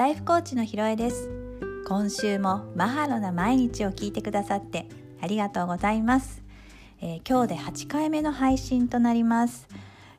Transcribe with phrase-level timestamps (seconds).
[0.00, 1.28] ライフコーチのひろえです。
[1.86, 4.86] 今週もマハロな毎日を聞いてくださって
[5.20, 6.42] ありがとうございます、
[7.02, 9.68] えー、今日で8回目の配信となります。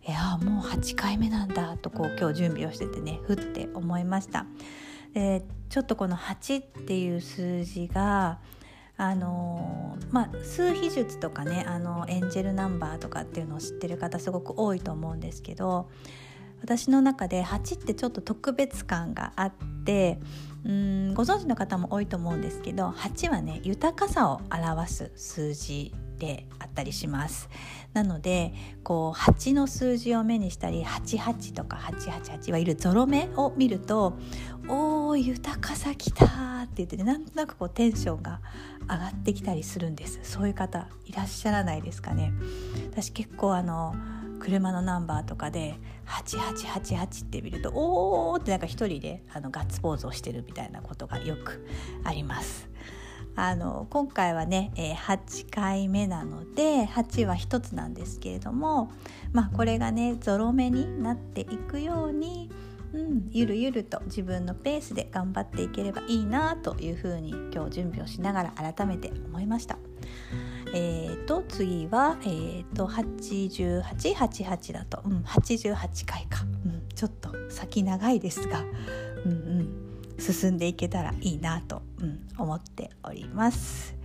[0.07, 4.45] いやもう8回目なんだとこう今日準備をしててねふって思いました。
[5.16, 8.38] でちょっとこの8っていう数字が
[8.98, 15.90] あのまあ、数秘術とかねあのエンジェルナンバーとかっていうのを知ってる方すごく多いと思うんですけど
[16.61, 19.53] 私の中で8ってちょっと特別感があっ
[19.85, 20.20] て
[20.63, 27.49] うんご存知の方も多いと思うんですけど8はね豊かさを表す数字であったりします。
[27.93, 28.53] なので
[28.84, 34.13] こう8の数字を目にしたり88とか888はいるゾロ目を見ると
[34.70, 36.25] 「おー豊かさきた」
[36.63, 38.39] って言ってねなんとなくこうテンションが
[38.84, 40.20] 上がってきたりするんです。
[40.21, 42.31] そういう方いらっしゃらないですかね。
[42.91, 43.95] 私結構あの
[44.41, 45.75] 車のナンバーとかで
[46.07, 51.65] 8888って見るとおーってなんか一人であのガッツポーズをしてるみたいなことがよく
[52.03, 52.67] あります。
[53.35, 58.91] あの今回はね、えー、8回目なので8は1つなんですけれども、
[59.31, 62.51] まあ、これがねゾロ目になっていくように、
[62.93, 69.78] うん、ゆるゆると自分のペースで頑張っていければいいなというふうに今日準備をしながら改めて思いました。
[70.74, 78.62] えーと、次は、えーと、8888だと、うん、88回か、うん、ちょっと先長いですが、
[79.25, 83.96] うんうん、進んでいけたらいいなと、うん、思っております。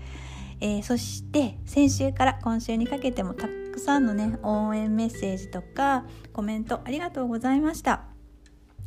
[0.61, 8.05] えー、そして先週から今週にかけてもたくさんのね応援メッセージとかコメントありがとうございました。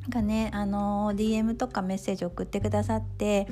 [0.07, 3.47] がねあの DM とかメッセージ送ってくださって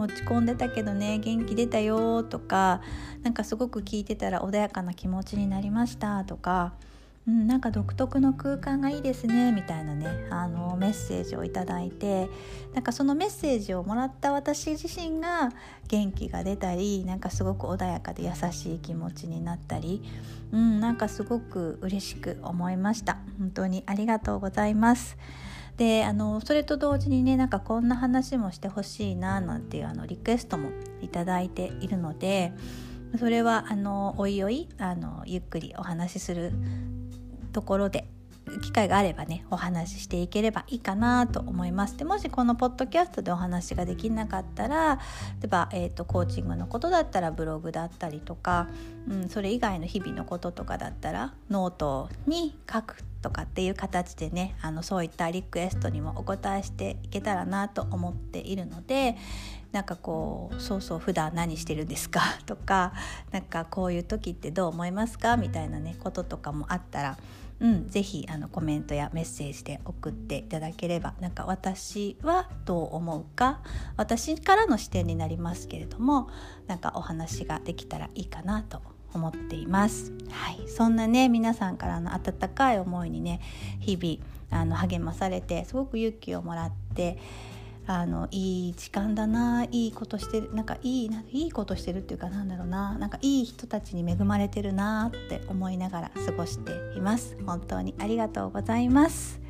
[0.00, 2.80] 落ち込んでたけどね元気出たよとか
[3.22, 6.72] なんかすごく聞いてたら穏やかな気持ちになりましたとか、
[7.28, 12.28] うん、なんか独特の空間がいいですねみたいなねあのメッセージをいただいて
[12.74, 15.50] なんかそのメッセージをもらった私自身が
[15.88, 20.02] 元気が出たりなんかすごく穏やかで優しい気持ちになったり、
[20.52, 25.16] うん、なんかすごく嬉しく思いました本当にありがとうございます。
[25.76, 30.70] であのそれと同時にねなんかこんな話もしてほしいななんていうあのリクエストも
[31.00, 32.52] いただいているので
[33.18, 36.52] それはあのおいおいあのゆっくりお話しする
[37.52, 38.06] ところで
[38.62, 41.96] 機会があればねお話ししていければいいかなと思います。
[41.96, 45.00] でもしこのポッドキャストでお話ができなかったら例
[45.44, 48.68] えば、えーと、コーチングのことだったらブログだったりとか、
[49.08, 59.16] うん、それ以外の日々のこととかだったらノートに書くとかっていう形でねあのそういったリクエストにもお答えしていけたらなと思っているので
[59.72, 62.20] なんかこうそうそう普段何してるんですか？
[62.46, 62.92] とか
[63.30, 65.36] なんかこういう時ってどう思いますか？
[65.36, 67.18] みたいなねこととかもあったら
[67.60, 73.60] うん、ぜひあのコメントやメッセージで送っていただければなんか私はどう思うか
[73.96, 76.30] 私からの視点になりますけれども
[76.66, 78.80] なんかお話ができたらいいかなと
[79.12, 80.12] 思っています。
[80.30, 83.40] はい、そんなね皆さんからの温かい思いにね
[83.80, 87.18] 日々あの励まされてすごく勇気をもらって
[87.92, 97.36] あのいい時間だないいことしてるなんかいいないいことしてるっていうかなんだろうななんかいい人たちに恵まれてるなって思いながら過ごしています。
[97.44, 99.40] 本当にありがとうございます。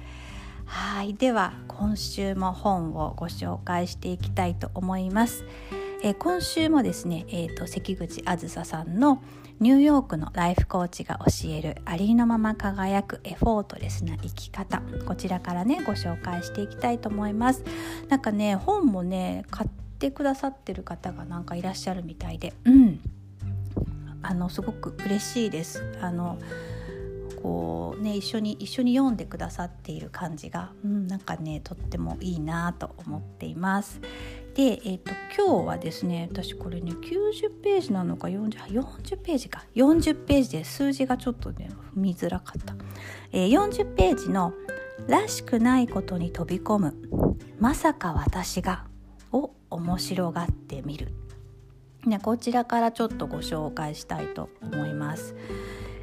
[0.64, 5.44] はいでは今週も本をご紹介していきたいと思います、
[6.02, 9.22] え今週もですね、えーと関口あずささんの
[9.60, 17.62] 「ニューヨークのライフコーチが教えるありのまま輝くエフォートレスな生き方こちらからねご紹介していきたいと思います。
[18.08, 23.00] なんかね本もね買ってくださってる方がなんかいらっしゃるみたいでうん。
[24.22, 25.84] あのすごく嬉しいです。
[26.00, 26.38] あの
[27.42, 34.00] こうね一緒に一緒に読んでくださっている感じが、うん、なんかねとってもいいなと思っています。
[34.54, 39.64] で、えーと、今日はですね私これね90ページなのか 40, 40ページか。
[39.74, 42.74] 40ページで数字がちょっとね見づらかった、
[43.32, 44.52] えー、40ページの
[45.08, 46.94] 「らしくないことに飛び込む
[47.58, 48.86] まさか私が」
[49.32, 51.12] を面白がってみる、
[52.04, 55.34] ね、こちらからちょっとご紹介したいと思います。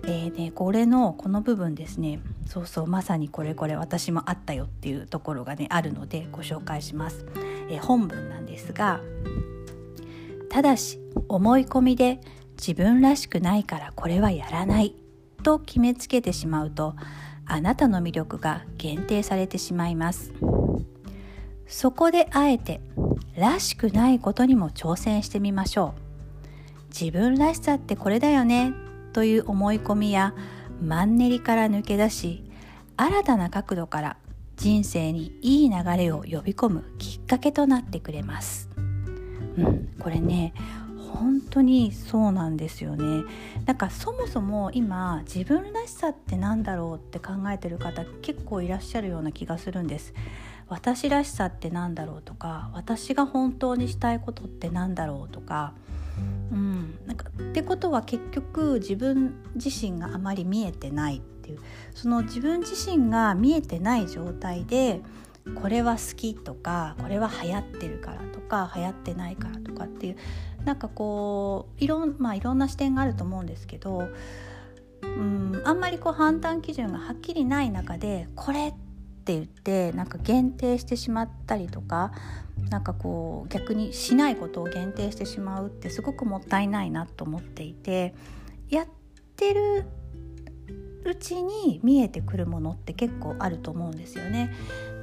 [0.09, 2.21] えーね、これのこの部分ですね。
[2.45, 7.25] そうそうまさにこれこれ私もあったよっていうところがねあるのでご紹介します。
[7.69, 9.01] え本文なんですが
[10.50, 12.21] ただし思い込みで
[12.57, 14.95] 自分らしくないからこれはやらない
[15.44, 16.95] と決めつけてしまうと
[17.45, 20.31] あなたの魅力が限定されてしまいます。
[21.68, 22.80] そこであえて
[23.36, 26.01] らしくないことにも挑戦してみましょう。
[26.98, 28.74] 自分らしさってこれだよね
[29.18, 30.36] という思い込みや
[30.80, 32.44] マンネリから抜け出し
[32.98, 34.18] 新たな角度から
[34.58, 38.69] 人生にいい流れを呼び込むきっかけとなってくれます。
[39.58, 40.54] うん、これね
[41.16, 43.24] 本当にそうなんですよね
[43.66, 50.13] なんかそもそも今自分らしさって何だろうって考えてる方結構いらっしゃるような気がするんです
[50.70, 55.74] 私らしさって何だろうとか私が本当にしたいことって何だろうとか
[56.52, 57.00] うん。
[57.06, 61.60] なんかってことは結局自分自身があまり見えてないっていう。
[61.94, 65.02] その自分自身が見えてない状態で
[65.56, 70.18] これは好きとかこれは流行ってるからとか流行ってないからとかっていう
[70.66, 74.10] なんかこういろん,、まあ、いろんな視点があると思うんですけど
[75.02, 82.12] うんあんまりこう判断基準がはっきりない中でこれって言ってなんか限定してしまったりとか
[82.69, 88.14] なんかこう逆にしないことを限定してしまうってすごくもったいないなと思っていて
[88.69, 88.88] やっ
[89.36, 89.86] てる
[91.06, 94.54] うちに見えてくるものって結構あると思うんですよね。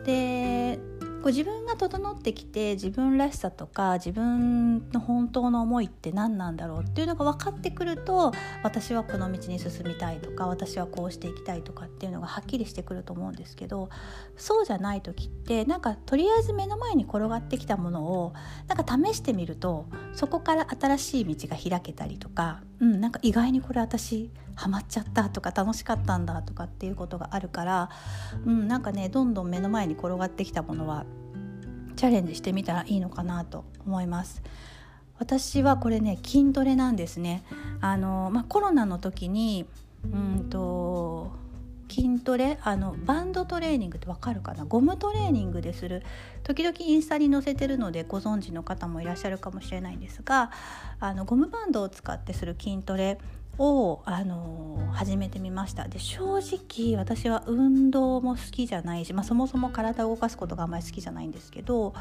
[0.05, 0.79] で
[1.25, 13.89] こう自分が整ってきて自分らしさとか自分の本当の思いって何なんだろうっていうのが分かってくると私はこの道に進みたいとか私はこうしていきたいとかっていうのがはっきりしてくると思うんですけど
[14.37, 18.35] そうじゃない時ってなんかとりあえず目の前に転がってきたものを
[18.69, 27.91] なんか試してみるとそこから新しい道が開けたりとか、うん、なんか意外にこれ私ハマっちゃったとか楽しかったんだとかっていうことがあるから、
[28.45, 31.05] うん、なんかねどんどん目の前に転がってきたものは
[31.97, 34.43] チャレンジしてみたらいいのかなと思います。
[35.19, 37.45] 私はこれね筋トレなんですね。
[37.81, 39.65] あのまあ、コロナの時に
[40.05, 41.31] うんと
[41.89, 44.65] 筋トレあのバンドトレーニングってわかるかな？
[44.65, 46.03] ゴムトレーニングでする
[46.43, 50.51] 時々インスタに載せてるのでご存知の方もいらっしゃるかもしれないんですが
[50.99, 53.19] あのゴムバンドを使ってする筋トレ
[53.59, 55.89] を、あの始めてみました。
[55.89, 61.95] で正直私は運動も好きじゃないし、まあ、そもそも体を動かすことがあんまり好きじゃないんですけど、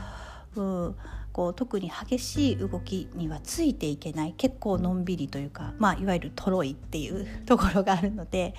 [0.55, 0.95] うん、
[1.31, 8.53] こう特に激しい動きにはついていけない結構のんびりというか、まあ、いわゆるトロイっていう ところがあるので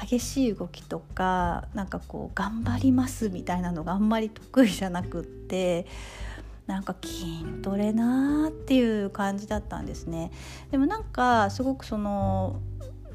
[0.00, 5.86] 激しい動きとかなんかこう頑張りますみたいなのがあんまり得意じゃなくって
[6.70, 10.30] なんか筋トレなーっていう感じだったんですね
[10.70, 12.60] でもなんかすごくその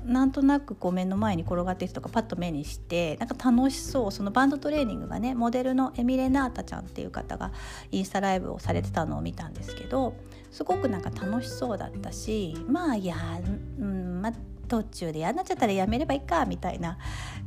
[0.04, 7.52] なんとなくこう目の前に転がってる人がパッと目にしてなんか楽しそうそのバンドトレーニングがねモデルのエミレナータちゃんっていう方が
[7.92, 10.14] インスタライブをされてたのを見たんですけど
[10.52, 13.16] すごくなんか楽しそうだったしまあや、
[13.80, 14.34] うんまあ、
[14.68, 16.98] 途中で嫌になっちゃったらやめればいいかみたいな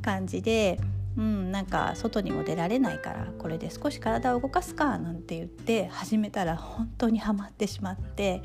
[0.03, 0.81] 感じで。
[1.19, 8.43] うん、なんか外にも出られないからこれで少し体を動かすかなんて言って始めたら本当にはまってしまって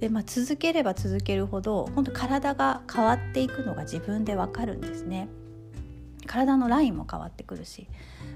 [0.00, 5.28] で、まあ、続ければ続けるほど本当体が変わっていくのが自分でわかるんですね。
[6.26, 7.86] 体のラインも変わってくるし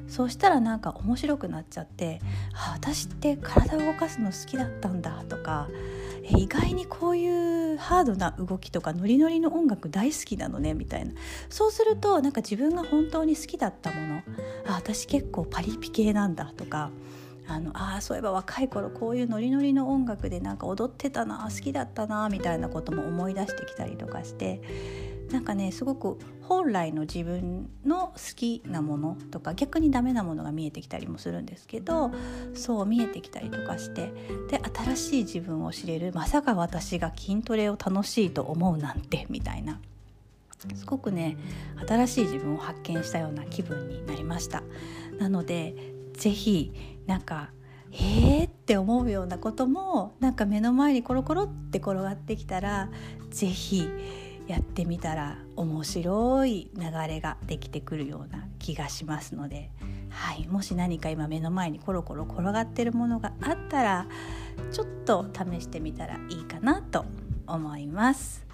[0.07, 2.21] そうしたらなんか面白くなっちゃって
[2.55, 5.69] あ私って体を動かすの好きだったんだとか
[6.25, 11.13] 意外にこういうハードな動きとかノリノリの音楽大好きなのねみたいな。
[11.49, 14.23] そうするとなんか自分が本当に好きだったもの。
[14.67, 16.91] あ私結構パリピ系なんだとか。
[17.49, 24.61] あのあそういえば若い頃こういうノリノリの音楽でなんか踊ってたな好きだったなみたいなことも思い出してきたりとかして。
[25.31, 32.11] なんかねすごく本来の自分の好きなものとか逆にダメなものが見えてきたりもするんですけど
[32.55, 34.13] そう見えてきたりとかして
[34.51, 39.81] で新しい自分を知れるまさか私が筋トレを楽しいと思うなんてみたいな。
[40.75, 41.39] すごくね
[41.89, 44.63] 新しい自分を発見したような気分になりました。
[45.19, 45.75] なので
[46.13, 46.73] 是非
[47.07, 47.51] なんか
[47.93, 52.91] えーって思うようなこともなんか目の前にコロコロって転がってきたら
[53.31, 53.89] 是非
[54.51, 59.71] やってみたら面白い流れができてくるような気がしますので、
[60.09, 64.07] はい、もし何か今目の前にコロコロ転がってるものがあったら
[64.73, 67.05] ちょっと試してみたらいいかなと
[67.47, 68.47] 思います。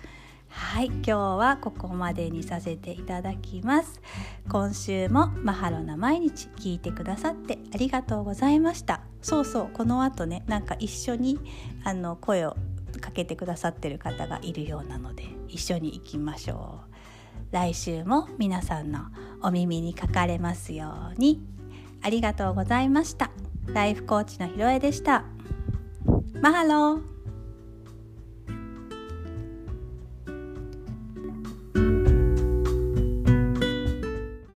[0.48, 4.00] はい今日はここまでにさせていただきます
[4.48, 11.38] 今週もマハロな毎日聞いてくださってありがとうございましたそうそうこの後ねなんか一緒に
[11.84, 12.56] あの声を
[13.00, 16.96] かけてくださってる方がいるようなので一緒に行きましょう。
[17.50, 19.00] 来週も皆さんの
[19.42, 21.40] お耳にかかれますように。
[22.02, 23.30] ありがとうございました。
[23.66, 25.24] ライフコーチのひろえでした。
[26.40, 27.15] マハロー。